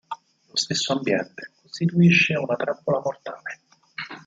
[0.49, 3.59] Lo stesso ambiente costituisce una trappola mortale.